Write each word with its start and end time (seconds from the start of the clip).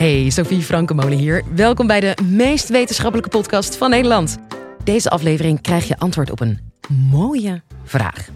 Hey, 0.00 0.30
Sophie 0.30 0.62
Frankenmolen 0.62 1.18
hier. 1.18 1.42
Welkom 1.54 1.86
bij 1.86 2.00
de 2.00 2.16
meest 2.24 2.68
wetenschappelijke 2.68 3.30
podcast 3.30 3.76
van 3.76 3.90
Nederland. 3.90 4.38
Deze 4.84 5.10
aflevering 5.10 5.60
krijg 5.60 5.88
je 5.88 5.98
antwoord 5.98 6.30
op 6.30 6.40
een 6.40 6.58
mooie 7.10 7.62
vraag. 7.84 8.28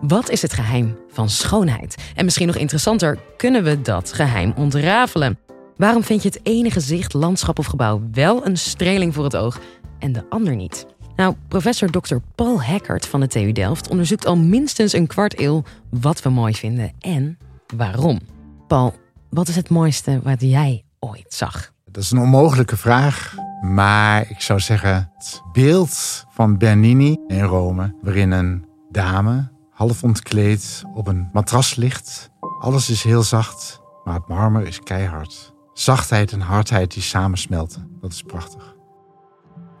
Wat 0.00 0.30
is 0.30 0.42
het 0.42 0.52
geheim 0.52 0.98
van 1.08 1.28
schoonheid? 1.30 1.94
En 2.14 2.24
misschien 2.24 2.46
nog 2.46 2.56
interessanter, 2.56 3.18
kunnen 3.36 3.64
we 3.64 3.82
dat 3.82 4.12
geheim 4.12 4.52
ontrafelen? 4.56 5.38
Waarom 5.76 6.02
vind 6.02 6.22
je 6.22 6.28
het 6.28 6.40
ene 6.42 6.70
gezicht, 6.70 7.12
landschap 7.12 7.58
of 7.58 7.66
gebouw 7.66 8.02
wel 8.12 8.46
een 8.46 8.58
streling 8.58 9.14
voor 9.14 9.24
het 9.24 9.36
oog 9.36 9.60
en 9.98 10.12
de 10.12 10.24
ander 10.28 10.56
niet? 10.56 10.86
Nou, 11.16 11.34
professor 11.48 11.90
Dr. 11.90 12.16
Paul 12.34 12.62
Hackert 12.62 13.06
van 13.06 13.20
de 13.20 13.26
TU 13.26 13.52
Delft 13.52 13.88
onderzoekt 13.88 14.26
al 14.26 14.36
minstens 14.36 14.92
een 14.92 15.06
kwart 15.06 15.40
eeuw 15.40 15.62
wat 15.90 16.22
we 16.22 16.28
mooi 16.28 16.54
vinden 16.54 16.92
en 17.00 17.38
waarom. 17.76 18.20
Paul, 18.66 18.94
wat 19.30 19.48
is 19.48 19.56
het 19.56 19.70
mooiste 19.70 20.20
wat 20.22 20.40
jij 20.40 20.85
ooit 21.06 21.34
zag? 21.34 21.72
Dat 21.84 22.02
is 22.02 22.10
een 22.10 22.18
onmogelijke 22.18 22.76
vraag. 22.76 23.34
Maar 23.60 24.30
ik 24.30 24.40
zou 24.40 24.60
zeggen, 24.60 25.10
het 25.16 25.42
beeld 25.52 26.24
van 26.30 26.58
Bernini 26.58 27.16
in 27.26 27.42
Rome, 27.42 27.94
waarin 28.02 28.30
een 28.30 28.64
dame 28.90 29.48
half 29.70 30.02
ontkleed 30.02 30.84
op 30.94 31.06
een 31.06 31.28
matras 31.32 31.74
ligt. 31.74 32.30
Alles 32.60 32.90
is 32.90 33.02
heel 33.02 33.22
zacht, 33.22 33.80
maar 34.04 34.14
het 34.14 34.28
marmer 34.28 34.66
is 34.66 34.80
keihard. 34.80 35.54
Zachtheid 35.72 36.32
en 36.32 36.40
hardheid 36.40 36.92
die 36.92 37.02
samensmelten. 37.02 37.98
Dat 38.00 38.12
is 38.12 38.22
prachtig. 38.22 38.74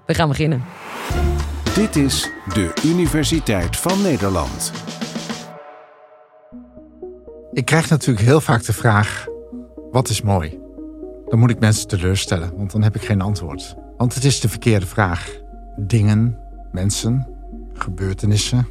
We 0.06 0.14
gaan 0.14 0.28
beginnen. 0.28 0.64
Dit 1.74 1.96
is 1.96 2.30
de 2.52 2.72
Universiteit 2.84 3.76
van 3.76 4.02
Nederland. 4.02 4.72
Ik 7.52 7.64
krijg 7.64 7.88
natuurlijk 7.88 8.26
heel 8.26 8.40
vaak 8.40 8.64
de 8.64 8.72
vraag: 8.72 9.26
wat 9.90 10.08
is 10.08 10.22
mooi? 10.22 10.65
Dan 11.28 11.38
moet 11.38 11.50
ik 11.50 11.60
mensen 11.60 11.88
teleurstellen, 11.88 12.56
want 12.56 12.72
dan 12.72 12.82
heb 12.82 12.94
ik 12.94 13.02
geen 13.02 13.20
antwoord. 13.20 13.76
Want 13.96 14.14
het 14.14 14.24
is 14.24 14.40
de 14.40 14.48
verkeerde 14.48 14.86
vraag. 14.86 15.40
Dingen, 15.76 16.38
mensen, 16.72 17.26
gebeurtenissen, 17.72 18.66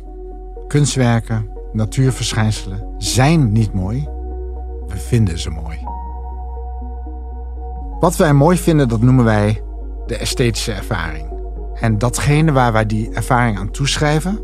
kunstwerken, 0.67 1.49
natuurverschijnselen 1.73 2.87
zijn 2.97 3.51
niet 3.51 3.73
mooi. 3.73 4.07
We 4.87 4.97
vinden 4.97 5.39
ze 5.39 5.49
mooi. 5.49 5.77
Wat 7.99 8.15
wij 8.15 8.33
mooi 8.33 8.57
vinden, 8.57 8.87
dat 8.87 9.01
noemen 9.01 9.25
wij 9.25 9.61
de 10.05 10.17
esthetische 10.17 10.71
ervaring. 10.71 11.33
En 11.73 11.97
datgene 11.97 12.51
waar 12.51 12.71
wij 12.71 12.85
die 12.85 13.09
ervaring 13.11 13.57
aan 13.57 13.71
toeschrijven, 13.71 14.43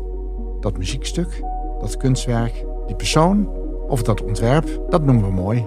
dat 0.60 0.78
muziekstuk, 0.78 1.42
dat 1.80 1.96
kunstwerk, 1.96 2.64
die 2.86 2.96
persoon 2.96 3.48
of 3.88 4.02
dat 4.02 4.22
ontwerp, 4.22 4.80
dat 4.88 5.04
noemen 5.04 5.24
we 5.24 5.32
mooi. 5.32 5.66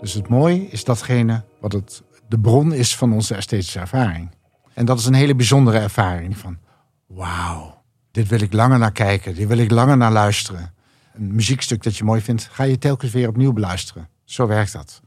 Dus 0.00 0.14
het 0.14 0.28
mooi 0.28 0.68
is 0.70 0.84
datgene 0.84 1.44
wat 1.60 1.72
het, 1.72 2.02
de 2.28 2.38
bron 2.38 2.72
is 2.72 2.96
van 2.96 3.12
onze 3.12 3.34
esthetische 3.34 3.78
ervaring. 3.78 4.30
En 4.74 4.84
dat 4.84 4.98
is 4.98 5.06
een 5.06 5.14
hele 5.14 5.34
bijzondere 5.34 5.78
ervaring 5.78 6.36
van 6.36 6.58
wauw, 7.06 7.82
dit 8.10 8.28
wil 8.28 8.40
ik 8.40 8.52
langer 8.52 8.78
naar 8.78 8.92
kijken, 8.92 9.34
dit 9.34 9.48
wil 9.48 9.58
ik 9.58 9.70
langer 9.70 9.96
naar 9.96 10.12
luisteren. 10.12 10.74
Een 11.14 11.34
muziekstuk 11.34 11.82
dat 11.82 11.96
je 11.96 12.04
mooi 12.04 12.20
vindt, 12.20 12.48
ga 12.52 12.62
je 12.62 12.78
telkens 12.78 13.12
weer 13.12 13.28
opnieuw 13.28 13.52
beluisteren. 13.52 14.08
Zo 14.24 14.46
werkt 14.46 14.72
dat. 14.72 15.00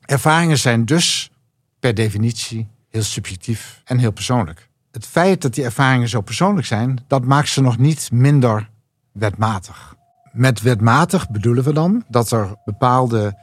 Ervaringen 0.00 0.58
zijn 0.58 0.84
dus 0.84 1.30
per 1.78 1.94
definitie 1.94 2.68
heel 2.90 3.02
subjectief 3.02 3.82
en 3.84 3.98
heel 3.98 4.12
persoonlijk. 4.12 4.68
Het 4.90 5.06
feit 5.06 5.42
dat 5.42 5.54
die 5.54 5.64
ervaringen 5.64 6.08
zo 6.08 6.20
persoonlijk 6.20 6.66
zijn, 6.66 7.04
dat 7.06 7.24
maakt 7.24 7.48
ze 7.48 7.60
nog 7.60 7.78
niet 7.78 8.10
minder 8.12 8.70
wetmatig. 9.12 9.94
Met 10.32 10.60
wetmatig 10.60 11.30
bedoelen 11.30 11.64
we 11.64 11.72
dan 11.72 12.04
dat 12.08 12.30
er 12.30 12.54
bepaalde 12.64 13.38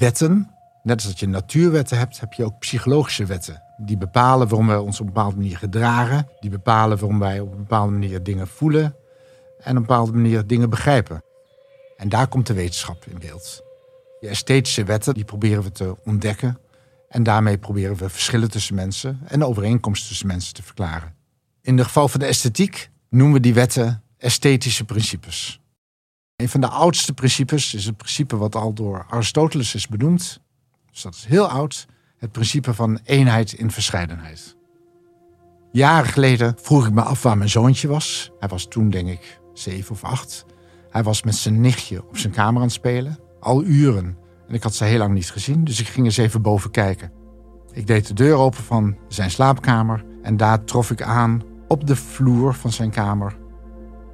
wetten, 0.00 0.50
net 0.82 0.96
als 0.96 1.04
dat 1.04 1.18
je 1.18 1.28
natuurwetten 1.28 1.98
hebt, 1.98 2.20
heb 2.20 2.32
je 2.32 2.44
ook 2.44 2.58
psychologische 2.58 3.26
wetten. 3.26 3.62
Die 3.76 3.96
bepalen 3.96 4.48
waarom 4.48 4.68
we 4.68 4.80
ons 4.80 5.00
op 5.00 5.06
een 5.06 5.12
bepaalde 5.12 5.36
manier 5.36 5.56
gedragen, 5.56 6.28
die 6.40 6.50
bepalen 6.50 6.98
waarom 6.98 7.18
wij 7.18 7.40
op 7.40 7.52
een 7.52 7.58
bepaalde 7.58 7.92
manier 7.92 8.22
dingen 8.22 8.48
voelen 8.48 8.84
en 9.58 9.70
op 9.70 9.76
een 9.76 9.80
bepaalde 9.80 10.12
manier 10.12 10.46
dingen 10.46 10.70
begrijpen. 10.70 11.22
En 11.96 12.08
daar 12.08 12.28
komt 12.28 12.46
de 12.46 12.54
wetenschap 12.54 13.04
in 13.06 13.18
beeld. 13.18 13.62
Die 14.20 14.28
esthetische 14.28 14.84
wetten 14.84 15.14
die 15.14 15.24
proberen 15.24 15.62
we 15.62 15.72
te 15.72 15.96
ontdekken 16.04 16.58
en 17.08 17.22
daarmee 17.22 17.58
proberen 17.58 17.96
we 17.96 18.08
verschillen 18.08 18.50
tussen 18.50 18.74
mensen 18.74 19.20
en 19.24 19.44
overeenkomsten 19.44 20.08
tussen 20.08 20.26
mensen 20.26 20.54
te 20.54 20.62
verklaren. 20.62 21.14
In 21.62 21.76
het 21.76 21.86
geval 21.86 22.08
van 22.08 22.20
de 22.20 22.26
esthetiek 22.26 22.90
noemen 23.08 23.34
we 23.34 23.40
die 23.40 23.54
wetten 23.54 24.02
esthetische 24.18 24.84
principes. 24.84 25.59
Een 26.40 26.48
van 26.48 26.60
de 26.60 26.68
oudste 26.68 27.12
principes 27.12 27.74
is 27.74 27.84
het 27.84 27.96
principe 27.96 28.36
wat 28.36 28.54
al 28.54 28.72
door 28.72 29.06
Aristoteles 29.08 29.74
is 29.74 29.88
benoemd. 29.88 30.40
Dus 30.90 31.02
dat 31.02 31.14
is 31.14 31.24
heel 31.24 31.48
oud. 31.48 31.86
Het 32.18 32.32
principe 32.32 32.74
van 32.74 32.98
eenheid 33.04 33.52
in 33.52 33.70
verscheidenheid. 33.70 34.56
Jaren 35.72 36.10
geleden 36.10 36.54
vroeg 36.60 36.86
ik 36.86 36.92
me 36.92 37.02
af 37.02 37.22
waar 37.22 37.38
mijn 37.38 37.50
zoontje 37.50 37.88
was. 37.88 38.30
Hij 38.38 38.48
was 38.48 38.66
toen 38.66 38.90
denk 38.90 39.08
ik 39.08 39.40
zeven 39.54 39.92
of 39.92 40.04
acht. 40.04 40.44
Hij 40.90 41.02
was 41.02 41.22
met 41.22 41.34
zijn 41.34 41.60
nichtje 41.60 42.08
op 42.08 42.18
zijn 42.18 42.32
kamer 42.32 42.56
aan 42.60 42.66
het 42.66 42.72
spelen. 42.72 43.18
Al 43.40 43.64
uren. 43.64 44.16
En 44.48 44.54
ik 44.54 44.62
had 44.62 44.74
ze 44.74 44.84
heel 44.84 44.98
lang 44.98 45.14
niet 45.14 45.30
gezien, 45.30 45.64
dus 45.64 45.80
ik 45.80 45.88
ging 45.88 46.06
eens 46.06 46.16
even 46.16 46.42
boven 46.42 46.70
kijken. 46.70 47.12
Ik 47.72 47.86
deed 47.86 48.06
de 48.06 48.14
deur 48.14 48.34
open 48.34 48.62
van 48.62 48.96
zijn 49.08 49.30
slaapkamer 49.30 50.04
en 50.22 50.36
daar 50.36 50.64
trof 50.64 50.90
ik 50.90 51.02
aan 51.02 51.42
op 51.68 51.86
de 51.86 51.96
vloer 51.96 52.54
van 52.54 52.72
zijn 52.72 52.90
kamer 52.90 53.36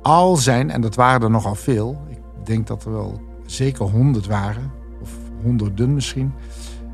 al 0.06 0.36
zijn, 0.36 0.70
en 0.70 0.81
dat 0.81 0.94
waren 0.94 1.22
er 1.22 1.31
nogal 1.31 1.54
veel, 1.54 2.06
denk 2.47 2.67
dat 2.67 2.84
er 2.84 2.93
wel 2.93 3.21
zeker 3.47 3.84
honderd 3.84 4.27
waren, 4.27 4.73
of 5.03 5.11
honderden 5.43 5.95
misschien, 5.95 6.33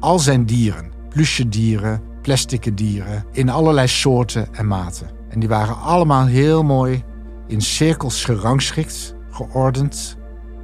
al 0.00 0.18
zijn 0.18 0.44
dieren. 0.44 0.92
Plusje 1.08 1.48
dieren, 1.48 2.02
plastic 2.22 2.76
dieren, 2.76 3.24
in 3.32 3.48
allerlei 3.48 3.88
soorten 3.88 4.54
en 4.54 4.66
maten. 4.66 5.10
En 5.28 5.40
die 5.40 5.48
waren 5.48 5.80
allemaal 5.80 6.26
heel 6.26 6.62
mooi 6.62 7.04
in 7.46 7.60
cirkels 7.60 8.24
gerangschikt, 8.24 9.14
geordend, 9.30 10.16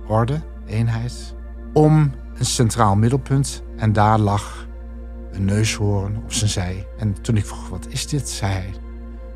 orde, 0.06 0.40
eenheid, 0.66 1.34
om 1.72 2.12
een 2.38 2.44
centraal 2.44 2.96
middelpunt. 2.96 3.62
En 3.76 3.92
daar 3.92 4.18
lag 4.18 4.66
een 5.32 5.44
neushoorn 5.44 6.16
op 6.16 6.32
zijn 6.32 6.50
zij. 6.50 6.86
En 6.98 7.22
toen 7.22 7.36
ik 7.36 7.46
vroeg, 7.46 7.68
wat 7.68 7.86
is 7.88 8.06
dit, 8.06 8.28
zei 8.28 8.52
hij, 8.52 8.72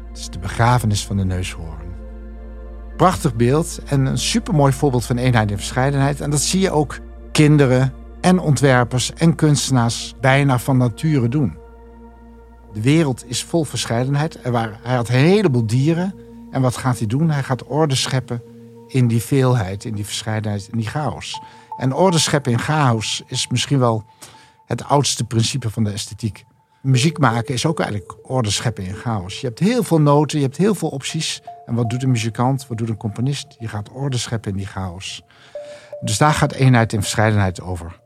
het 0.08 0.18
is 0.18 0.30
de 0.30 0.38
begrafenis 0.38 1.06
van 1.06 1.16
de 1.16 1.24
neushoorn. 1.24 1.81
Prachtig 3.02 3.34
beeld 3.34 3.80
en 3.86 4.06
een 4.06 4.18
supermooi 4.18 4.72
voorbeeld 4.72 5.04
van 5.04 5.16
eenheid 5.16 5.50
en 5.50 5.56
verscheidenheid. 5.56 6.20
En 6.20 6.30
dat 6.30 6.40
zie 6.40 6.60
je 6.60 6.70
ook 6.70 6.98
kinderen 7.32 7.92
en 8.20 8.38
ontwerpers 8.38 9.12
en 9.12 9.34
kunstenaars 9.34 10.14
bijna 10.20 10.58
van 10.58 10.76
nature 10.76 11.28
doen. 11.28 11.58
De 12.72 12.80
wereld 12.80 13.24
is 13.26 13.44
vol 13.44 13.64
verscheidenheid. 13.64 14.44
Er 14.44 14.52
waren, 14.52 14.78
hij 14.82 14.94
had 14.94 15.08
een 15.08 15.14
heleboel 15.14 15.66
dieren. 15.66 16.14
En 16.50 16.62
wat 16.62 16.76
gaat 16.76 16.98
hij 16.98 17.06
doen? 17.06 17.30
Hij 17.30 17.42
gaat 17.42 17.64
orde 17.64 17.94
scheppen 17.94 18.42
in 18.86 19.06
die 19.06 19.22
veelheid, 19.22 19.84
in 19.84 19.94
die 19.94 20.04
verscheidenheid, 20.04 20.68
in 20.72 20.78
die 20.78 20.88
chaos. 20.88 21.40
En 21.76 21.94
orde 21.94 22.18
scheppen 22.18 22.52
in 22.52 22.58
chaos 22.58 23.22
is 23.26 23.48
misschien 23.48 23.78
wel 23.78 24.04
het 24.66 24.84
oudste 24.84 25.24
principe 25.24 25.70
van 25.70 25.84
de 25.84 25.90
esthetiek. 25.90 26.44
Muziek 26.82 27.18
maken 27.18 27.54
is 27.54 27.66
ook 27.66 27.80
eigenlijk 27.80 28.14
orde 28.22 28.50
scheppen 28.50 28.84
in 28.84 28.94
chaos. 28.94 29.40
Je 29.40 29.46
hebt 29.46 29.58
heel 29.58 29.82
veel 29.82 30.00
noten, 30.00 30.38
je 30.38 30.44
hebt 30.44 30.56
heel 30.56 30.74
veel 30.74 30.88
opties. 30.88 31.42
En 31.66 31.74
wat 31.74 31.90
doet 31.90 32.02
een 32.02 32.10
muzikant, 32.10 32.66
wat 32.66 32.78
doet 32.78 32.88
een 32.88 32.96
componist? 32.96 33.56
Je 33.58 33.68
gaat 33.68 33.90
orde 33.90 34.18
scheppen 34.18 34.50
in 34.50 34.56
die 34.56 34.66
chaos. 34.66 35.22
Dus 36.00 36.18
daar 36.18 36.32
gaat 36.32 36.52
eenheid 36.52 36.92
en 36.92 37.00
verscheidenheid 37.00 37.60
over. 37.60 38.00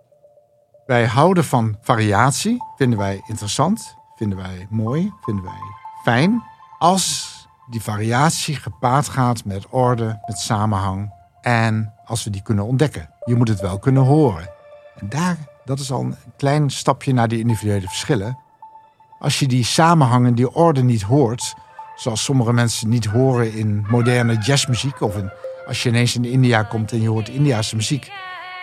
Wij 0.87 1.07
houden 1.07 1.45
van 1.45 1.77
variatie, 1.81 2.57
vinden 2.77 2.99
wij 2.99 3.23
interessant, 3.27 3.95
vinden 4.17 4.39
wij 4.39 4.67
mooi, 4.71 5.13
vinden 5.21 5.45
wij 5.45 5.61
fijn. 6.03 6.43
Als 6.79 7.35
die 7.71 7.83
variatie 7.83 8.55
gepaard 8.55 9.09
gaat 9.09 9.45
met 9.45 9.67
orde, 9.69 10.23
met 10.27 10.39
samenhang 10.39 11.13
en 11.41 11.93
als 12.05 12.25
we 12.25 12.31
die 12.31 12.43
kunnen 12.43 12.65
ontdekken. 12.65 13.11
Je 13.25 13.35
moet 13.35 13.49
het 13.49 13.61
wel 13.61 13.79
kunnen 13.79 14.03
horen. 14.03 14.49
En 14.97 15.09
daar, 15.09 15.37
dat 15.65 15.79
is 15.79 15.93
al 15.93 16.01
een 16.01 16.17
klein 16.37 16.71
stapje 16.71 17.13
naar 17.13 17.29
die 17.29 17.39
individuele 17.39 17.87
verschillen. 17.87 18.39
Als 19.19 19.39
je 19.39 19.47
die 19.47 19.65
samenhang 19.65 20.27
en 20.27 20.35
die 20.35 20.55
orde 20.55 20.83
niet 20.83 21.03
hoort, 21.03 21.55
zoals 21.95 22.25
sommige 22.25 22.53
mensen 22.53 22.89
niet 22.89 23.05
horen 23.05 23.53
in 23.53 23.87
moderne 23.89 24.39
jazzmuziek. 24.39 25.01
Of 25.01 25.17
in, 25.17 25.31
als 25.67 25.83
je 25.83 25.89
ineens 25.89 26.15
in 26.15 26.25
India 26.25 26.63
komt 26.63 26.93
en 26.93 27.03
je 27.03 27.09
hoort 27.09 27.29
Indiase 27.29 27.77
muziek. 27.77 28.13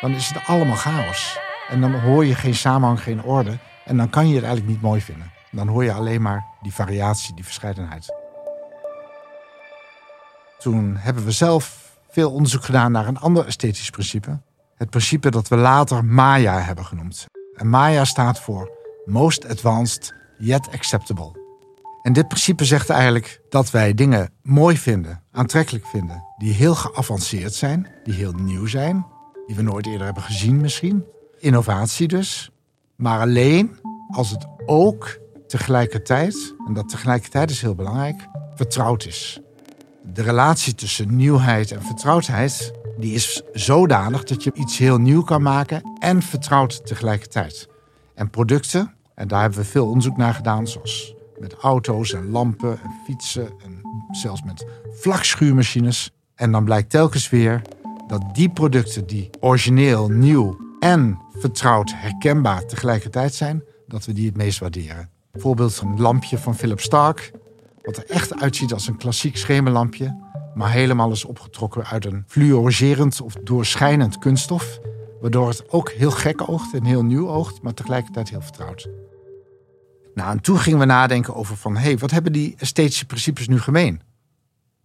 Dan 0.02 0.12
is 0.12 0.28
het 0.28 0.48
allemaal 0.48 0.76
chaos. 0.76 1.40
En 1.70 1.82
dan 1.82 1.94
hoor 2.00 2.26
je 2.26 2.36
geen 2.36 2.56
samenhang, 2.56 3.02
geen 3.02 3.24
orde. 3.24 3.58
En 3.86 3.98
dan 3.98 4.10
kan 4.10 4.28
je 4.28 4.36
het 4.36 4.44
eigenlijk 4.44 4.74
niet 4.74 4.82
mooi 4.82 5.02
vinden. 5.02 5.32
Dan 5.52 5.68
hoor 5.68 5.84
je 5.84 5.94
alleen 5.94 6.22
maar 6.22 6.46
die 6.62 6.74
variatie, 6.74 7.36
die 7.36 7.44
verscheidenheid. 7.44 8.06
Toen 10.60 10.96
hebben 10.98 11.26
we 11.26 11.32
zelf 11.32 11.96
veel 12.10 12.32
onderzoek 12.32 12.64
gedaan 12.64 12.92
naar 12.92 13.08
een 13.08 13.20
ander 13.20 13.46
esthetisch 13.46 13.90
principe. 13.90 14.40
Het 14.76 14.90
principe 14.90 15.32
dat 15.32 15.48
we 15.48 15.56
later 15.56 16.06
Maya 16.06 16.60
hebben 16.60 16.86
genoemd. 16.86 17.26
En 17.56 17.70
Maya 17.70 18.06
staat 18.06 18.40
voor 18.40 18.72
Most 19.06 19.50
Advanced 19.50 20.14
Yet 20.44 20.72
Acceptable. 20.72 21.32
En 22.02 22.14
dit 22.14 22.28
principe 22.28 22.66
zegt 22.66 22.90
eigenlijk 22.90 23.42
dat 23.50 23.72
wij 23.72 23.94
dingen 23.94 24.30
mooi 24.42 24.78
vinden, 24.78 25.24
aantrekkelijk 25.32 25.86
vinden, 25.86 26.24
die 26.38 26.54
heel 26.54 26.76
geavanceerd 26.76 27.54
zijn, 27.54 27.88
die 28.04 28.14
heel 28.14 28.32
nieuw 28.32 28.66
zijn, 28.66 29.06
die 29.48 29.56
we 29.56 29.62
nooit 29.62 29.86
eerder 29.86 30.06
hebben 30.06 30.24
gezien 30.24 30.62
misschien. 30.62 31.04
Innovatie 31.40 32.08
dus. 32.08 32.52
Maar 32.96 33.20
alleen 33.20 33.80
als 34.10 34.30
het 34.30 34.48
ook 34.66 35.20
tegelijkertijd, 35.48 36.56
en 36.68 36.74
dat 36.74 36.90
tegelijkertijd 36.90 37.50
is 37.50 37.62
heel 37.62 37.76
belangrijk, 37.76 38.28
vertrouwd 38.56 39.06
is. 39.06 39.42
De 40.14 40.22
relatie 40.22 40.76
tussen 40.76 41.16
nieuwheid 41.16 41.72
en 41.72 41.84
vertrouwdheid 41.84 42.72
die 42.98 43.14
is 43.14 43.42
zodanig 43.54 44.24
dat 44.24 44.44
je 44.44 44.54
iets 44.54 44.78
heel 44.78 44.98
nieuw 44.98 45.24
kan 45.24 45.42
maken 45.42 45.98
en 46.00 46.22
vertrouwd 46.22 46.86
tegelijkertijd. 46.86 47.68
En 48.16 48.30
producten, 48.30 48.94
en 49.16 49.28
daar 49.28 49.42
hebben 49.42 49.60
we 49.60 49.66
veel 49.66 49.88
onderzoek 49.88 50.18
naar 50.18 50.34
gedaan, 50.34 50.68
zoals 50.68 51.16
met 51.40 51.54
auto's 51.54 52.14
en 52.14 52.30
lampen 52.30 52.82
en 52.84 52.92
fietsen 53.06 53.48
en 53.64 53.82
zelfs 54.12 54.44
met 54.44 54.66
vlakschuurmachines. 54.92 56.12
En 56.36 56.52
dan 56.52 56.64
blijkt 56.64 56.90
telkens 56.90 57.30
weer 57.30 57.62
dat 58.08 58.22
die 58.34 58.50
producten 58.50 59.08
die 59.08 59.30
origineel, 59.40 60.10
nieuw 60.10 60.58
en 60.80 61.20
vertrouwd 61.38 61.94
herkenbaar 61.96 62.66
tegelijkertijd 62.66 63.34
zijn, 63.34 63.64
dat 63.88 64.06
we 64.06 64.14
die 64.14 64.26
het 64.26 64.38
meest 64.38 64.60
waarderen. 64.60 65.10
Bijvoorbeeld 65.32 65.80
een 65.80 66.02
lampje 66.02 66.38
van 66.38 66.56
Philip 66.56 66.80
Stark, 66.80 67.32
wat 67.82 67.98
er 67.98 68.06
echt 68.10 68.42
uitziet 68.42 68.74
als 68.74 68.88
een 68.88 68.98
klassiek 68.98 69.38
schemerlampje, 69.38 70.18
maar 70.54 70.72
helemaal 70.72 71.12
is 71.12 71.26
opgetrokken 71.26 71.86
uit 71.86 72.06
een 72.06 72.24
fluoriserend 72.28 73.22
of 73.22 73.34
doorschijnend 73.34 74.18
kunststof, 74.18 74.80
waardoor 75.24 75.48
het 75.48 75.72
ook 75.72 75.92
heel 75.92 76.12
gek 76.12 76.50
oogt 76.50 76.74
en 76.74 76.84
heel 76.84 77.04
nieuw 77.04 77.30
oogt, 77.30 77.62
maar 77.62 77.74
tegelijkertijd 77.74 78.30
heel 78.30 78.42
vertrouwd. 78.42 78.88
Nou, 80.14 80.32
en 80.32 80.42
toen 80.42 80.60
gingen 80.60 80.80
we 80.80 80.86
nadenken 80.86 81.36
over 81.36 81.58
van, 81.58 81.76
hé, 81.76 81.82
hey, 81.82 81.98
wat 81.98 82.12
hebben 82.12 82.32
die 82.32 82.56
esthetische 82.58 83.06
principes 83.06 83.48
nu 83.48 83.60
gemeen? 83.60 84.02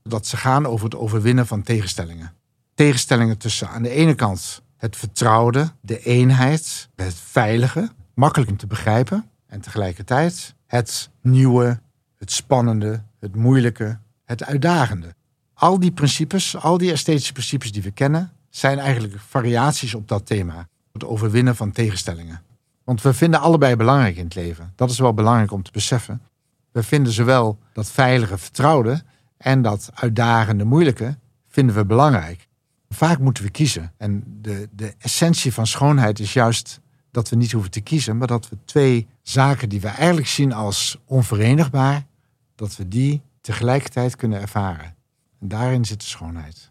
Dat 0.02 0.26
ze 0.26 0.37
gaan 0.37 0.67
over 0.67 0.85
het 0.85 0.94
overwinnen 0.94 1.46
van 1.46 1.62
tegenstellingen. 1.62 2.35
Tegenstellingen 2.75 3.38
tussen 3.38 3.69
aan 3.69 3.82
de 3.82 3.90
ene 3.90 4.14
kant 4.14 4.62
het 4.76 4.96
vertrouwde, 4.96 5.73
de 5.81 6.02
eenheid, 6.02 6.88
het 6.94 7.14
veilige, 7.14 7.91
makkelijk 8.14 8.50
om 8.50 8.56
te 8.56 8.67
begrijpen. 8.67 9.31
En 9.46 9.61
tegelijkertijd 9.61 10.55
het 10.67 11.11
nieuwe, 11.23 11.81
het 12.19 12.32
spannende, 12.32 13.02
het 13.20 13.37
moeilijke, 13.37 13.99
het 14.25 14.44
uitdagende. 14.44 15.14
Al 15.55 15.81
die 15.81 15.93
principes, 15.93 16.56
al 16.56 16.79
die 16.79 16.93
esthetische 16.93 17.32
principes 17.32 17.73
die 17.73 17.82
we 17.82 17.91
kennen, 17.91 18.32
zijn 18.50 18.79
eigenlijk 18.79 19.15
variaties 19.19 19.95
op 19.95 20.09
dat 20.09 20.27
thema. 20.27 20.69
Het 20.93 21.05
overwinnen 21.05 21.56
van 21.56 21.73
tegenstellingen. 21.73 22.43
Want 22.85 23.03
we 23.03 23.15
vinden 23.15 23.41
allebei 23.41 23.77
belangrijk 23.77 24.17
in 24.17 24.25
het 24.25 24.35
leven. 24.35 24.73
Dat 24.75 24.91
is 24.91 24.99
wel 24.99 25.15
belangrijk 25.15 25.53
om 25.53 25.62
te 25.62 25.73
beseffen. 25.73 26.23
We 26.73 26.83
vinden 26.83 27.12
zowel 27.12 27.59
dat 27.73 27.91
veilige, 27.91 28.39
vertrouwde 28.39 29.03
en 29.37 29.62
dat 29.62 29.91
uitdagende, 29.95 30.65
moeilijke 30.65 31.19
vinden 31.49 31.75
we 31.75 31.85
belangrijk. 31.85 32.49
Vaak 32.89 33.19
moeten 33.19 33.45
we 33.45 33.50
kiezen. 33.50 33.93
En 33.97 34.25
de, 34.41 34.69
de 34.73 34.94
essentie 34.99 35.53
van 35.53 35.67
schoonheid 35.67 36.19
is 36.19 36.33
juist 36.33 36.81
dat 37.11 37.29
we 37.29 37.37
niet 37.37 37.53
hoeven 37.53 37.71
te 37.71 37.81
kiezen, 37.81 38.17
maar 38.17 38.27
dat 38.27 38.49
we 38.49 38.56
twee 38.65 39.06
zaken 39.23 39.69
die 39.69 39.81
we 39.81 39.89
eigenlijk 39.89 40.29
zien 40.29 40.53
als 40.53 40.99
onverenigbaar, 41.05 42.06
dat 42.55 42.77
we 42.77 42.89
die 42.89 43.23
tegelijkertijd 43.41 44.17
kunnen 44.17 44.41
ervaren. 44.41 44.94
En 45.41 45.49
daarin 45.49 45.85
zit 45.85 46.01
de 46.01 46.06
schoonheid. 46.06 46.71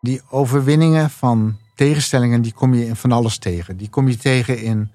Die 0.00 0.20
overwinningen 0.30 1.10
van 1.10 1.56
tegenstellingen, 1.74 2.42
die 2.42 2.52
kom 2.52 2.74
je 2.74 2.86
in 2.86 2.96
van 2.96 3.12
alles 3.12 3.38
tegen. 3.38 3.76
Die 3.76 3.88
kom 3.88 4.08
je 4.08 4.16
tegen 4.16 4.62
in 4.62 4.90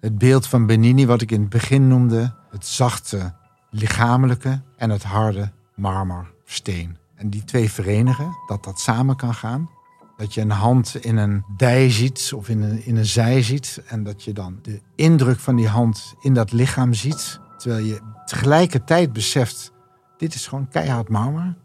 het 0.00 0.18
beeld 0.18 0.46
van 0.46 0.66
Benini, 0.66 1.06
wat 1.06 1.22
ik 1.22 1.30
in 1.30 1.40
het 1.40 1.48
begin 1.48 1.88
noemde. 1.88 2.34
Het 2.50 2.66
zachte, 2.66 3.34
lichamelijke 3.70 4.60
en 4.76 4.90
het 4.90 5.02
harde 5.02 5.52
marmersteen. 5.74 6.96
En 7.14 7.30
die 7.30 7.44
twee 7.44 7.70
verenigen, 7.70 8.36
dat 8.46 8.64
dat 8.64 8.80
samen 8.80 9.16
kan 9.16 9.34
gaan. 9.34 9.70
Dat 10.16 10.34
je 10.34 10.40
een 10.40 10.50
hand 10.50 10.96
in 11.04 11.16
een 11.16 11.44
dij 11.56 11.90
ziet 11.90 12.32
of 12.34 12.48
in 12.48 12.62
een, 12.62 12.84
in 12.84 12.96
een 12.96 13.06
zij 13.06 13.42
ziet. 13.42 13.82
En 13.86 14.04
dat 14.04 14.24
je 14.24 14.32
dan 14.32 14.58
de 14.62 14.80
indruk 14.94 15.38
van 15.38 15.56
die 15.56 15.68
hand 15.68 16.14
in 16.20 16.34
dat 16.34 16.52
lichaam 16.52 16.94
ziet. 16.94 17.40
Terwijl 17.56 17.84
je 17.84 18.00
tegelijkertijd 18.24 19.12
beseft, 19.12 19.72
dit 20.16 20.34
is 20.34 20.46
gewoon 20.46 20.68
keihard 20.68 21.08
marmer. 21.08 21.56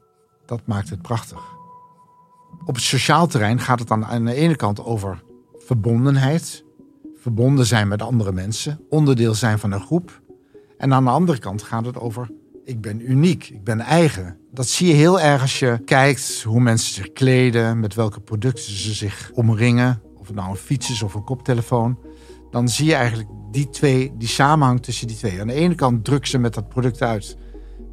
Dat 0.45 0.61
maakt 0.65 0.89
het 0.89 1.01
prachtig. 1.01 1.52
Op 2.65 2.75
het 2.75 2.83
sociaal 2.83 3.27
terrein 3.27 3.59
gaat 3.59 3.79
het 3.79 3.87
dan 3.87 4.05
aan 4.05 4.25
de 4.25 4.33
ene 4.33 4.55
kant 4.55 4.83
over 4.83 5.23
verbondenheid. 5.57 6.65
Verbonden 7.15 7.65
zijn 7.65 7.87
met 7.87 8.01
andere 8.01 8.31
mensen. 8.31 8.79
Onderdeel 8.89 9.33
zijn 9.33 9.59
van 9.59 9.71
een 9.71 9.81
groep. 9.81 10.21
En 10.77 10.93
aan 10.93 11.03
de 11.03 11.09
andere 11.09 11.39
kant 11.39 11.61
gaat 11.61 11.85
het 11.85 11.99
over 11.99 12.31
ik 12.65 12.81
ben 12.81 13.11
uniek, 13.11 13.49
ik 13.49 13.63
ben 13.63 13.79
eigen. 13.79 14.37
Dat 14.51 14.67
zie 14.67 14.87
je 14.87 14.93
heel 14.93 15.19
erg 15.19 15.41
als 15.41 15.59
je 15.59 15.81
kijkt 15.85 16.43
hoe 16.43 16.59
mensen 16.59 16.93
zich 16.93 17.11
kleden, 17.11 17.79
met 17.79 17.93
welke 17.93 18.19
producten 18.19 18.73
ze 18.73 18.93
zich 18.93 19.31
omringen. 19.33 20.01
Of 20.17 20.27
het 20.27 20.35
nou 20.35 20.49
een 20.49 20.55
fiets 20.55 20.89
is 20.89 21.03
of 21.03 21.13
een 21.13 21.23
koptelefoon. 21.23 21.99
Dan 22.51 22.69
zie 22.69 22.85
je 22.85 22.93
eigenlijk 22.93 23.29
die 23.51 23.69
twee, 23.69 24.13
die 24.17 24.27
samenhang 24.27 24.81
tussen 24.83 25.07
die 25.07 25.17
twee. 25.17 25.41
Aan 25.41 25.47
de 25.47 25.53
ene 25.53 25.75
kant 25.75 26.05
drukken 26.05 26.29
ze 26.29 26.37
met 26.37 26.53
dat 26.53 26.69
product 26.69 27.01
uit 27.01 27.37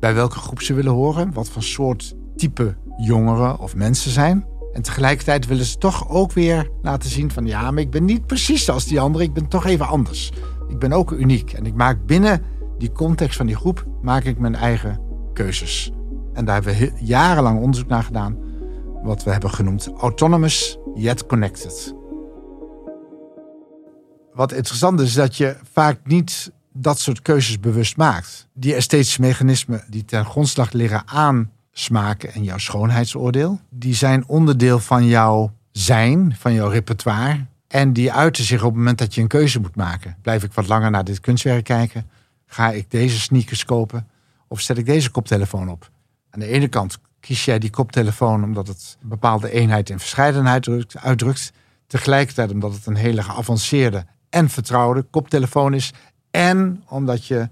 bij 0.01 0.15
welke 0.15 0.37
groep 0.37 0.63
ze 0.63 0.75
willen 0.75 0.93
horen. 0.93 1.33
Wat 1.33 1.49
voor 1.49 1.63
soort 1.63 2.15
type 2.37 2.77
jongeren 2.97 3.59
of 3.59 3.75
mensen 3.75 4.11
zijn. 4.11 4.50
En 4.73 4.83
tegelijkertijd 4.83 5.47
willen 5.47 5.65
ze 5.65 5.79
toch 5.79 6.09
ook 6.09 6.33
weer 6.33 6.71
laten 6.83 7.11
zien 7.11 7.31
van 7.31 7.47
ja, 7.47 7.71
maar 7.71 7.83
ik 7.83 7.91
ben 7.91 8.05
niet 8.05 8.27
precies 8.27 8.71
als 8.71 8.87
die 8.87 9.01
anderen. 9.01 9.27
Ik 9.27 9.33
ben 9.33 9.49
toch 9.49 9.67
even 9.67 9.87
anders. 9.87 10.33
Ik 10.69 10.79
ben 10.79 10.93
ook 10.93 11.11
uniek. 11.11 11.53
En 11.53 11.67
ik 11.67 11.75
maak 11.75 12.07
binnen 12.07 12.43
die 12.79 12.93
context 12.93 13.37
van 13.37 13.47
die 13.47 13.57
groep 13.57 13.87
maak 14.03 14.25
ik 14.25 14.39
mijn 14.39 14.55
eigen 14.55 15.01
keuzes. 15.33 15.93
En 16.33 16.45
daar 16.45 16.55
hebben 16.55 16.79
we 16.79 16.93
jarenlang 17.01 17.61
onderzoek 17.61 17.89
naar 17.89 18.03
gedaan. 18.03 18.39
Wat 19.03 19.25
we 19.25 19.31
hebben 19.31 19.51
genoemd 19.51 19.91
autonomous 19.97 20.79
yet 20.95 21.27
connected. 21.27 21.95
Wat 24.33 24.53
interessant 24.53 25.01
is, 25.01 25.07
is 25.07 25.15
dat 25.15 25.37
je 25.37 25.57
vaak 25.73 25.99
niet 26.05 26.53
dat 26.73 26.99
soort 26.99 27.23
keuzes 27.23 27.61
bewust 27.61 27.97
maakt. 27.97 28.49
Die 28.55 28.75
esthetische 28.75 29.21
mechanismen 29.21 29.85
die 29.89 30.05
ten 30.05 30.25
grondslag 30.25 30.73
liggen 30.73 31.09
aan 31.09 31.51
smaken 31.73 32.33
en 32.33 32.43
jouw 32.43 32.59
schoonheidsoordeel, 32.59 33.61
die 33.69 33.95
zijn 33.95 34.27
onderdeel 34.27 34.79
van 34.79 35.07
jouw 35.07 35.53
zijn, 35.73 36.35
van 36.39 36.53
jouw 36.53 36.69
repertoire. 36.69 37.47
En 37.69 37.93
die 37.93 38.13
uiten 38.13 38.45
zich 38.45 38.61
op 38.61 38.69
het 38.69 38.77
moment 38.77 38.99
dat 38.99 39.15
je 39.15 39.21
een 39.21 39.29
keuze 39.29 39.61
moet 39.61 39.77
maken. 39.77 40.17
Blijf 40.23 40.43
ik 40.43 40.53
wat 40.53 40.67
langer 40.67 40.91
naar 40.91 41.05
dit 41.05 41.21
kunstwerk 41.21 41.65
kijken? 41.65 42.11
Ga 42.47 42.71
ik 42.71 42.91
deze 42.91 43.21
sneakers 43.21 43.65
kopen 43.65 44.09
of 44.49 44.61
zet 44.61 44.79
ik 44.79 44.87
deze 44.87 45.11
koptelefoon 45.11 45.69
op? 45.69 45.91
Aan 46.31 46.41
de 46.41 46.47
ene 46.47 46.69
kant 46.69 46.99
kies 47.21 47.45
jij 47.45 47.59
die 47.59 47.71
koptelefoon 47.71 48.45
omdat 48.45 48.67
het 48.67 48.97
een 49.03 49.09
bepaalde 49.09 49.51
eenheid 49.51 49.91
en 49.91 49.99
verscheidenheid 49.99 50.97
uitdrukt. 50.97 51.53
Tegelijkertijd 51.87 52.51
omdat 52.51 52.73
het 52.73 52.87
een 52.87 52.97
hele 52.97 53.23
geavanceerde 53.23 54.07
en 54.31 54.49
vertrouwde 54.49 55.03
koptelefoon 55.03 55.75
is. 55.75 55.93
En 56.31 56.83
omdat 56.89 57.27
je 57.27 57.49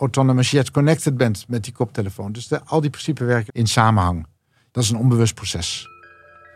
autonomous 0.00 0.50
yet 0.50 0.70
connected 0.70 1.16
bent 1.16 1.44
met 1.48 1.64
die 1.64 1.72
koptelefoon. 1.72 2.32
Dus 2.32 2.50
al 2.64 2.80
die 2.80 2.90
principes 2.90 3.26
werken 3.26 3.52
in 3.52 3.66
samenhang. 3.66 4.26
Dat 4.72 4.82
is 4.82 4.90
een 4.90 4.96
onbewust 4.96 5.34
proces. 5.34 5.88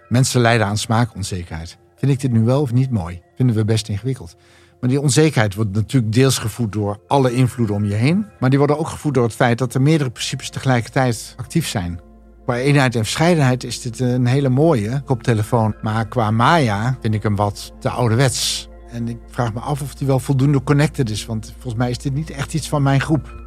Mensen 0.08 0.40
lijden 0.40 0.66
aan 0.66 0.78
smaakonzekerheid. 0.78 1.78
Vind 1.96 2.12
ik 2.12 2.20
dit 2.20 2.32
nu 2.32 2.44
wel 2.44 2.60
of 2.60 2.72
niet 2.72 2.90
mooi? 2.90 3.22
Vinden 3.36 3.56
we 3.56 3.64
best 3.64 3.88
ingewikkeld. 3.88 4.36
Maar 4.80 4.90
die 4.90 5.00
onzekerheid 5.00 5.54
wordt 5.54 5.72
natuurlijk 5.72 6.12
deels 6.12 6.38
gevoed 6.38 6.72
door 6.72 6.98
alle 7.06 7.34
invloeden 7.34 7.76
om 7.76 7.84
je 7.84 7.94
heen. 7.94 8.26
Maar 8.40 8.50
die 8.50 8.58
worden 8.58 8.78
ook 8.78 8.88
gevoed 8.88 9.14
door 9.14 9.24
het 9.24 9.34
feit 9.34 9.58
dat 9.58 9.74
er 9.74 9.82
meerdere 9.82 10.10
principes 10.10 10.50
tegelijkertijd 10.50 11.34
actief 11.36 11.68
zijn. 11.68 12.00
Qua 12.44 12.56
eenheid 12.56 12.94
en 12.94 13.04
verscheidenheid 13.04 13.64
is 13.64 13.80
dit 13.80 14.00
een 14.00 14.26
hele 14.26 14.48
mooie 14.48 15.02
koptelefoon. 15.04 15.74
Maar 15.82 16.08
qua 16.08 16.30
Maya 16.30 16.98
vind 17.00 17.14
ik 17.14 17.22
hem 17.22 17.36
wat 17.36 17.72
te 17.80 17.88
ouderwets. 17.88 18.68
En 18.94 19.08
ik 19.08 19.18
vraag 19.26 19.54
me 19.54 19.60
af 19.60 19.82
of 19.82 19.94
die 19.94 20.06
wel 20.06 20.18
voldoende 20.18 20.62
connected 20.62 21.10
is. 21.10 21.26
Want 21.26 21.52
volgens 21.52 21.74
mij 21.74 21.90
is 21.90 21.98
dit 21.98 22.14
niet 22.14 22.30
echt 22.30 22.54
iets 22.54 22.68
van 22.68 22.82
mijn 22.82 23.00
groep. 23.00 23.42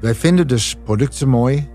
Wij 0.00 0.14
vinden 0.14 0.48
dus 0.48 0.76
producten 0.84 1.28
mooi 1.28 1.68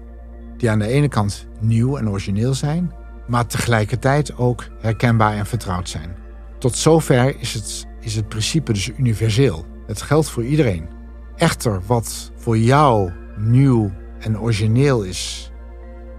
die 0.57 0.69
aan 0.69 0.79
de 0.79 0.87
ene 0.87 1.07
kant 1.07 1.47
nieuw 1.59 1.97
en 1.97 2.09
origineel 2.09 2.53
zijn, 2.53 2.93
maar 3.27 3.45
tegelijkertijd 3.45 4.37
ook 4.37 4.65
herkenbaar 4.79 5.33
en 5.33 5.45
vertrouwd 5.45 5.89
zijn. 5.89 6.15
Tot 6.59 6.75
zover 6.75 7.39
is 7.39 7.53
het 7.53 7.87
is 7.99 8.15
het 8.15 8.29
principe 8.29 8.73
dus 8.73 8.91
universeel. 8.97 9.65
Het 9.87 10.01
geldt 10.01 10.29
voor 10.29 10.45
iedereen. 10.45 10.87
Echter, 11.35 11.81
wat 11.85 12.31
voor 12.35 12.57
jou 12.57 13.11
nieuw 13.37 13.91
en 14.19 14.39
origineel 14.39 15.03
is, 15.03 15.51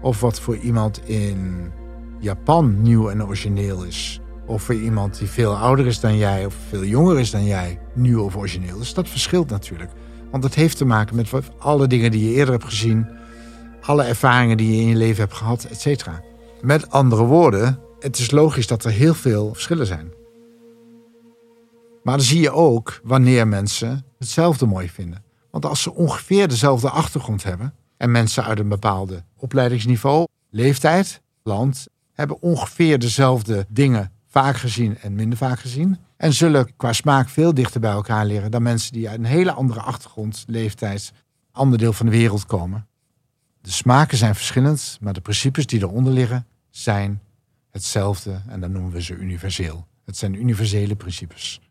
of 0.01 0.21
wat 0.21 0.39
voor 0.39 0.57
iemand 0.57 1.07
in 1.07 1.71
Japan 2.19 2.81
nieuw 2.81 3.09
en 3.09 3.25
origineel 3.25 3.83
is, 3.83 4.21
of 4.47 4.63
voor 4.63 4.75
iemand 4.75 5.17
die 5.17 5.27
veel 5.27 5.55
ouder 5.55 5.85
is 5.85 5.99
dan 5.99 6.17
jij 6.17 6.45
of 6.45 6.55
veel 6.69 6.83
jonger 6.83 7.19
is 7.19 7.31
dan 7.31 7.45
jij 7.45 7.79
nieuw 7.93 8.23
of 8.23 8.35
origineel 8.35 8.79
is, 8.79 8.93
dat 8.93 9.09
verschilt 9.09 9.49
natuurlijk. 9.49 9.91
Want 10.31 10.43
het 10.43 10.55
heeft 10.55 10.77
te 10.77 10.85
maken 10.85 11.15
met 11.15 11.31
alle 11.57 11.87
dingen 11.87 12.11
die 12.11 12.29
je 12.29 12.35
eerder 12.35 12.53
hebt 12.53 12.65
gezien, 12.65 13.07
alle 13.81 14.03
ervaringen 14.03 14.57
die 14.57 14.75
je 14.75 14.81
in 14.81 14.87
je 14.87 14.95
leven 14.95 15.23
hebt 15.23 15.35
gehad, 15.35 15.63
et 15.63 15.81
cetera. 15.81 16.21
Met 16.61 16.91
andere 16.91 17.23
woorden, 17.23 17.79
het 17.99 18.17
is 18.17 18.31
logisch 18.31 18.67
dat 18.67 18.83
er 18.83 18.91
heel 18.91 19.13
veel 19.13 19.53
verschillen 19.53 19.85
zijn. 19.85 20.11
Maar 22.03 22.17
dan 22.17 22.25
zie 22.25 22.41
je 22.41 22.51
ook 22.51 22.99
wanneer 23.03 23.47
mensen 23.47 24.05
hetzelfde 24.17 24.65
mooi 24.65 24.89
vinden. 24.89 25.23
Want 25.51 25.65
als 25.65 25.81
ze 25.81 25.93
ongeveer 25.93 26.47
dezelfde 26.47 26.89
achtergrond 26.89 27.43
hebben 27.43 27.73
en 27.97 28.11
mensen 28.11 28.43
uit 28.43 28.59
een 28.59 28.69
bepaalde 28.69 29.23
opleidingsniveau, 29.37 30.25
leeftijd, 30.49 31.21
land, 31.43 31.87
hebben 32.13 32.41
ongeveer 32.41 32.99
dezelfde 32.99 33.65
dingen 33.69 34.11
vaak 34.43 34.57
gezien 34.57 34.97
en 34.97 35.15
minder 35.15 35.37
vaak 35.37 35.59
gezien, 35.59 35.97
En 36.17 36.33
zullen 36.33 36.75
qua 36.75 36.93
smaak 36.93 37.29
veel 37.29 37.53
dichter 37.53 37.79
bij 37.79 37.91
elkaar 37.91 38.25
liggen 38.25 38.51
dan 38.51 38.61
mensen 38.61 38.93
die 38.93 39.09
uit 39.09 39.19
een 39.19 39.25
hele 39.25 39.51
andere 39.51 39.79
achtergrond, 39.79 40.43
leeftijd, 40.47 41.11
ander 41.51 41.77
deel 41.77 41.93
van 41.93 42.05
de 42.05 42.11
wereld 42.11 42.45
komen. 42.45 42.87
De 43.61 43.71
smaken 43.71 44.17
zijn 44.17 44.35
verschillend, 44.35 44.97
maar 45.01 45.13
de 45.13 45.21
principes 45.21 45.65
die 45.65 45.81
eronder 45.81 46.13
liggen 46.13 46.45
zijn 46.69 47.21
hetzelfde 47.71 48.41
en 48.47 48.59
dan 48.59 48.71
noemen 48.71 48.91
we 48.91 49.01
ze 49.01 49.15
universeel. 49.15 49.87
Het 50.05 50.17
zijn 50.17 50.33
universele 50.33 50.95
principes. 50.95 51.61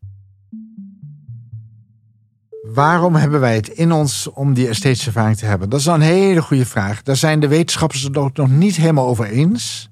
Waarom 2.63 3.15
hebben 3.15 3.41
wij 3.41 3.55
het 3.55 3.69
in 3.69 3.93
ons 3.93 4.31
om 4.31 4.55
die 4.55 4.69
esthetische 4.69 5.07
ervaring 5.07 5.37
te 5.37 5.47
hebben? 5.47 5.69
Dat 5.69 5.81
is 5.81 5.87
een 5.87 6.01
hele 6.01 6.43
goede 6.43 6.67
vraag. 6.67 7.03
Daar 7.03 7.17
zijn 7.17 7.41
de 7.41 7.49
wetenschappers 7.49 8.03
het 8.03 8.37
nog 8.37 8.49
niet 8.49 8.77
helemaal 8.77 9.07
over 9.07 9.25
eens. 9.25 9.91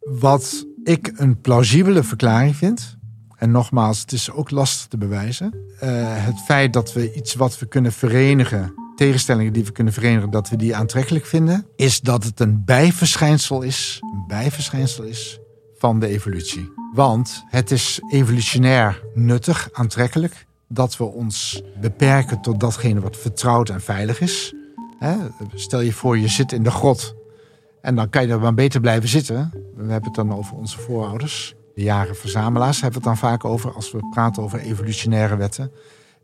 Wat 0.00 0.65
ik 0.86 1.12
een 1.16 1.40
plausibele 1.40 2.02
verklaring 2.02 2.56
vind. 2.56 2.96
En 3.36 3.50
nogmaals, 3.50 4.00
het 4.00 4.12
is 4.12 4.30
ook 4.30 4.50
lastig 4.50 4.86
te 4.86 4.96
bewijzen. 4.96 5.54
Uh, 5.54 5.90
het 6.02 6.40
feit 6.44 6.72
dat 6.72 6.92
we 6.92 7.14
iets 7.14 7.34
wat 7.34 7.58
we 7.58 7.66
kunnen 7.66 7.92
verenigen, 7.92 8.74
tegenstellingen 8.96 9.52
die 9.52 9.64
we 9.64 9.72
kunnen 9.72 9.92
verenigen, 9.92 10.30
dat 10.30 10.48
we 10.48 10.56
die 10.56 10.76
aantrekkelijk 10.76 11.26
vinden, 11.26 11.66
is 11.76 12.00
dat 12.00 12.24
het 12.24 12.40
een 12.40 12.64
bijverschijnsel 12.64 13.62
is, 13.62 13.98
een 14.00 14.24
bijverschijnsel 14.26 15.04
is 15.04 15.38
van 15.78 16.00
de 16.00 16.06
evolutie. 16.06 16.72
Want 16.94 17.44
het 17.46 17.70
is 17.70 18.00
evolutionair 18.10 19.02
nuttig, 19.14 19.68
aantrekkelijk, 19.72 20.46
dat 20.68 20.96
we 20.96 21.04
ons 21.04 21.62
beperken 21.80 22.40
tot 22.40 22.60
datgene 22.60 23.00
wat 23.00 23.16
vertrouwd 23.16 23.68
en 23.68 23.80
veilig 23.80 24.20
is. 24.20 24.54
Stel 25.54 25.80
je 25.80 25.92
voor, 25.92 26.18
je 26.18 26.28
zit 26.28 26.52
in 26.52 26.62
de 26.62 26.70
grot 26.70 27.15
en 27.86 27.94
dan 27.94 28.08
kan 28.08 28.26
je 28.26 28.32
er 28.32 28.40
maar 28.40 28.54
beter 28.54 28.80
blijven 28.80 29.08
zitten. 29.08 29.50
We 29.52 29.92
hebben 29.92 30.04
het 30.04 30.14
dan 30.14 30.34
over 30.34 30.56
onze 30.56 30.78
voorouders. 30.78 31.54
De 31.74 31.82
jaren 31.82 32.16
verzamelaars 32.16 32.80
hebben 32.80 33.02
we 33.02 33.08
het 33.08 33.20
dan 33.20 33.30
vaak 33.30 33.44
over 33.44 33.72
als 33.72 33.92
we 33.92 34.08
praten 34.10 34.42
over 34.42 34.58
evolutionaire 34.58 35.36
wetten. 35.36 35.72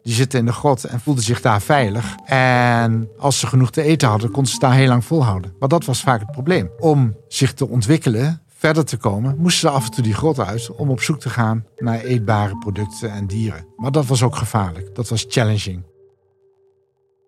Die 0.02 0.14
zitten 0.14 0.38
in 0.38 0.46
de 0.46 0.52
grot 0.52 0.84
en 0.84 1.00
voelden 1.00 1.24
zich 1.24 1.40
daar 1.40 1.62
veilig. 1.62 2.16
En 2.24 3.08
als 3.18 3.38
ze 3.38 3.46
genoeg 3.46 3.70
te 3.70 3.82
eten 3.82 4.08
hadden, 4.08 4.30
konden 4.30 4.52
ze 4.52 4.58
daar 4.58 4.74
heel 4.74 4.88
lang 4.88 5.04
volhouden. 5.04 5.54
Maar 5.58 5.68
dat 5.68 5.84
was 5.84 6.00
vaak 6.00 6.20
het 6.20 6.30
probleem. 6.30 6.70
Om 6.78 7.16
zich 7.28 7.54
te 7.54 7.68
ontwikkelen, 7.68 8.42
verder 8.46 8.84
te 8.84 8.96
komen, 8.96 9.36
moesten 9.38 9.68
ze 9.68 9.76
af 9.76 9.84
en 9.84 9.90
toe 9.90 10.04
die 10.04 10.14
grot 10.14 10.40
uit 10.40 10.70
om 10.70 10.90
op 10.90 11.00
zoek 11.00 11.20
te 11.20 11.30
gaan 11.30 11.66
naar 11.76 12.00
eetbare 12.00 12.58
producten 12.58 13.10
en 13.10 13.26
dieren. 13.26 13.66
Maar 13.76 13.92
dat 13.92 14.06
was 14.06 14.22
ook 14.22 14.36
gevaarlijk. 14.36 14.94
Dat 14.94 15.08
was 15.08 15.24
challenging. 15.28 15.82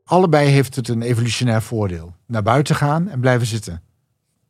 Allebei 0.05 0.49
heeft 0.49 0.75
het 0.77 0.89
een 0.89 1.03
evolutionair 1.03 1.63
voordeel. 1.63 2.15
Naar 2.27 2.43
buiten 2.43 2.75
gaan 2.75 3.09
en 3.09 3.21
blijven 3.21 3.47
zitten. 3.47 3.83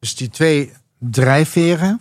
Dus 0.05 0.17
die 0.17 0.29
twee 0.29 0.73
drijfveren. 0.99 2.01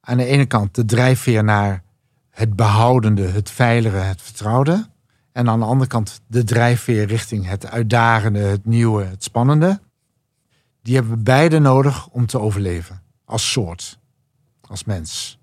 Aan 0.00 0.16
de 0.16 0.24
ene 0.24 0.46
kant 0.46 0.74
de 0.74 0.84
drijfveer 0.84 1.44
naar 1.44 1.82
het 2.30 2.56
behoudende, 2.56 3.22
het 3.22 3.50
veilige, 3.50 3.96
het 3.96 4.22
vertrouwde. 4.22 4.88
En 5.32 5.48
aan 5.48 5.58
de 5.58 5.64
andere 5.64 5.90
kant 5.90 6.20
de 6.26 6.44
drijfveer 6.44 7.06
richting 7.06 7.46
het 7.46 7.66
uitdagende, 7.66 8.38
het 8.38 8.64
nieuwe, 8.64 9.04
het 9.04 9.24
spannende. 9.24 9.80
Die 10.82 10.94
hebben 10.94 11.12
we 11.12 11.22
beide 11.22 11.58
nodig 11.58 12.08
om 12.08 12.26
te 12.26 12.40
overleven. 12.40 13.02
Als 13.24 13.50
soort. 13.50 13.98
Als 14.60 14.84
mens. 14.84 15.38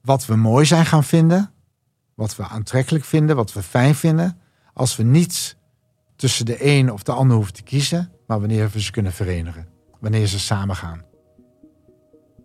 Wat 0.00 0.26
we 0.26 0.36
mooi 0.36 0.64
zijn 0.64 0.86
gaan 0.86 1.04
vinden. 1.04 1.52
Wat 2.14 2.36
we 2.36 2.42
aantrekkelijk 2.42 3.04
vinden. 3.04 3.36
Wat 3.36 3.52
we 3.52 3.62
fijn 3.62 3.94
vinden. 3.94 4.38
Als 4.72 4.96
we 4.96 5.02
niet 5.02 5.56
tussen 6.16 6.46
de 6.46 6.66
een 6.66 6.92
of 6.92 7.02
de 7.02 7.12
ander 7.12 7.36
hoeven 7.36 7.54
te 7.54 7.62
kiezen. 7.62 8.12
Maar 8.26 8.40
wanneer 8.40 8.70
we 8.70 8.80
ze 8.80 8.90
kunnen 8.90 9.12
verenigen 9.12 9.71
wanneer 10.02 10.26
ze 10.26 10.38
samen 10.38 10.76
gaan. 10.76 11.02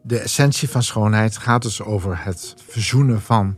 De 0.01 0.19
essentie 0.19 0.69
van 0.69 0.83
schoonheid 0.83 1.37
gaat 1.37 1.61
dus 1.61 1.81
over 1.81 2.23
het 2.23 2.55
verzoenen 2.67 3.21
van 3.21 3.57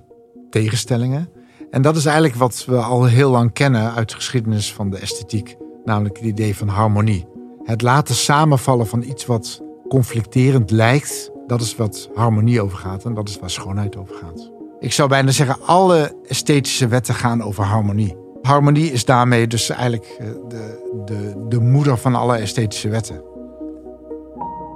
tegenstellingen. 0.50 1.29
En 1.72 1.82
dat 1.82 1.96
is 1.96 2.06
eigenlijk 2.06 2.36
wat 2.36 2.65
we 2.65 2.77
al 2.77 3.06
heel 3.06 3.32
lang 3.32 3.53
kennen 3.53 3.94
uit 3.94 4.10
de 4.10 4.15
geschiedenis 4.15 4.74
van 4.74 4.89
de 4.89 4.98
esthetiek, 4.98 5.56
namelijk 5.86 6.18
het 6.18 6.25
idee 6.25 6.56
van 6.56 6.68
harmonie. 6.68 7.27
Het 7.63 7.82
laten 7.82 8.15
samenvallen 8.15 8.88
van 8.88 9.03
iets 9.03 9.25
wat 9.25 9.62
conflicterend 9.88 10.72
lijkt, 10.72 11.32
dat 11.48 11.62
is 11.62 11.75
wat 11.75 12.10
harmonie 12.13 12.62
over 12.62 12.77
gaat 12.77 13.06
en 13.06 13.13
dat 13.13 13.29
is 13.29 13.39
waar 13.39 13.50
schoonheid 13.50 13.98
over 13.98 14.15
gaat. 14.15 14.51
Ik 14.79 14.94
zou 14.94 15.10
bijna 15.10 15.32
zeggen, 15.32 15.62
alle 15.65 16.15
esthetische 16.27 16.88
wetten 16.88 17.15
gaan 17.15 17.44
over 17.44 17.63
harmonie. 17.63 18.18
Harmonie 18.41 18.91
is 18.91 19.06
daarmee 19.06 19.48
dus 19.48 19.70
eigenlijk 19.70 20.15
eh, 20.20 20.27
de, 20.48 20.91
de, 21.06 21.46
de 21.48 21.60
moeder 21.60 21.98
van 21.98 22.15
alle 22.15 22.38
esthetische 22.38 22.89
wetten 22.89 23.29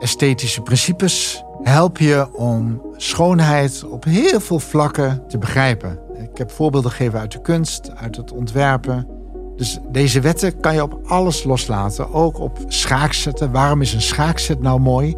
esthetische 0.03 0.61
principes 0.61 1.43
helpen 1.61 2.05
je 2.05 2.33
om 2.33 2.81
schoonheid 2.97 3.83
op 3.83 4.03
heel 4.03 4.39
veel 4.39 4.59
vlakken 4.59 5.27
te 5.27 5.37
begrijpen. 5.37 5.99
Ik 6.13 6.37
heb 6.37 6.51
voorbeelden 6.51 6.91
gegeven 6.91 7.19
uit 7.19 7.31
de 7.31 7.41
kunst, 7.41 7.91
uit 7.95 8.15
het 8.15 8.31
ontwerpen. 8.31 9.07
Dus 9.55 9.79
deze 9.91 10.19
wetten 10.19 10.59
kan 10.59 10.73
je 10.73 10.83
op 10.83 10.99
alles 11.05 11.43
loslaten, 11.43 12.13
ook 12.13 12.39
op 12.39 12.59
schaakzetten. 12.67 13.51
Waarom 13.51 13.81
is 13.81 13.93
een 13.93 14.01
schaakzet 14.01 14.61
nou 14.61 14.79
mooi? 14.79 15.15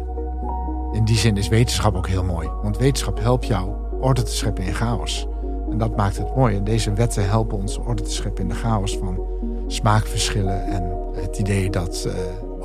In 0.92 1.04
die 1.04 1.16
zin 1.16 1.36
is 1.36 1.48
wetenschap 1.48 1.96
ook 1.96 2.08
heel 2.08 2.24
mooi, 2.24 2.48
want 2.62 2.78
wetenschap 2.78 3.20
helpt 3.20 3.46
jou 3.46 3.70
orde 4.00 4.22
te 4.22 4.36
scheppen 4.36 4.64
in 4.64 4.74
chaos. 4.74 5.26
En 5.70 5.78
dat 5.78 5.96
maakt 5.96 6.16
het 6.16 6.36
mooi. 6.36 6.56
En 6.56 6.64
deze 6.64 6.92
wetten 6.92 7.28
helpen 7.28 7.58
ons 7.58 7.78
orde 7.78 8.02
te 8.02 8.12
scheppen 8.12 8.42
in 8.42 8.48
de 8.48 8.54
chaos 8.54 8.98
van 8.98 9.20
smaakverschillen 9.66 10.66
en 10.66 10.92
het 11.14 11.38
idee 11.38 11.70
dat 11.70 12.04
uh, 12.06 12.12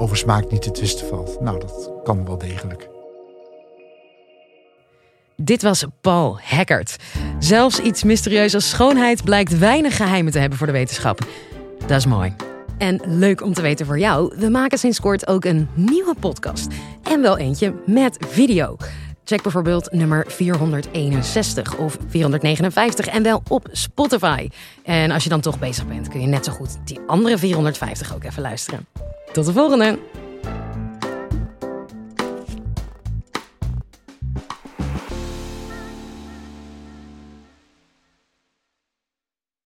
over 0.01 0.17
smaak 0.17 0.51
niet 0.51 0.61
te 0.61 0.71
twisten 0.71 1.07
valt. 1.07 1.41
Nou, 1.41 1.59
dat 1.59 1.91
kan 2.03 2.25
wel 2.25 2.37
degelijk. 2.37 2.89
Dit 5.35 5.61
was 5.61 5.85
Paul 6.01 6.39
Hackert. 6.41 6.95
Zelfs 7.39 7.79
iets 7.79 8.03
mysterieus 8.03 8.53
als 8.53 8.69
schoonheid 8.69 9.23
blijkt 9.23 9.57
weinig 9.57 9.95
geheimen 9.95 10.31
te 10.31 10.39
hebben 10.39 10.57
voor 10.57 10.67
de 10.67 10.73
wetenschap. 10.73 11.19
Dat 11.87 11.97
is 11.97 12.05
mooi. 12.05 12.33
En 12.77 13.01
leuk 13.05 13.43
om 13.43 13.53
te 13.53 13.61
weten 13.61 13.85
voor 13.85 13.99
jou, 13.99 14.33
we 14.37 14.49
maken 14.49 14.77
sinds 14.77 14.99
kort 14.99 15.27
ook 15.27 15.45
een 15.45 15.69
nieuwe 15.73 16.15
podcast. 16.19 16.67
En 17.03 17.21
wel 17.21 17.37
eentje 17.37 17.73
met 17.85 18.17
video. 18.27 18.77
Check 19.23 19.41
bijvoorbeeld 19.41 19.91
nummer 19.91 20.25
461 20.27 21.77
of 21.77 21.97
459 22.07 23.07
en 23.07 23.23
wel 23.23 23.41
op 23.49 23.67
Spotify. 23.71 24.49
En 24.83 25.11
als 25.11 25.23
je 25.23 25.29
dan 25.29 25.41
toch 25.41 25.59
bezig 25.59 25.87
bent, 25.87 26.07
kun 26.07 26.21
je 26.21 26.27
net 26.27 26.45
zo 26.45 26.51
goed 26.51 26.77
die 26.85 26.99
andere 27.07 27.37
450 27.37 28.15
ook 28.15 28.23
even 28.23 28.41
luisteren. 28.41 28.87
Tot 29.31 29.45
de 29.45 29.53
volgende! 29.53 29.97